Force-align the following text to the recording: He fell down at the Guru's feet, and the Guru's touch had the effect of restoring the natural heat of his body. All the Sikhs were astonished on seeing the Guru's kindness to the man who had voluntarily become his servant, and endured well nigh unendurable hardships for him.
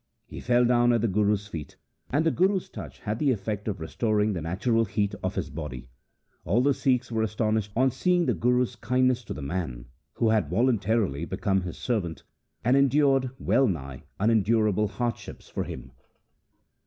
He 0.25 0.39
fell 0.39 0.65
down 0.65 0.93
at 0.93 1.01
the 1.01 1.07
Guru's 1.07 1.45
feet, 1.45 1.77
and 2.09 2.25
the 2.25 2.31
Guru's 2.31 2.69
touch 2.71 2.97
had 3.01 3.19
the 3.19 3.29
effect 3.29 3.67
of 3.67 3.79
restoring 3.79 4.33
the 4.33 4.41
natural 4.41 4.83
heat 4.85 5.13
of 5.21 5.35
his 5.35 5.51
body. 5.51 5.89
All 6.43 6.63
the 6.63 6.73
Sikhs 6.73 7.11
were 7.11 7.21
astonished 7.21 7.71
on 7.75 7.91
seeing 7.91 8.25
the 8.25 8.33
Guru's 8.33 8.75
kindness 8.75 9.23
to 9.25 9.35
the 9.35 9.43
man 9.43 9.85
who 10.13 10.29
had 10.29 10.49
voluntarily 10.49 11.23
become 11.25 11.61
his 11.61 11.77
servant, 11.77 12.23
and 12.65 12.75
endured 12.75 13.29
well 13.37 13.67
nigh 13.67 14.01
unendurable 14.19 14.87
hardships 14.87 15.49
for 15.49 15.65
him. 15.65 15.91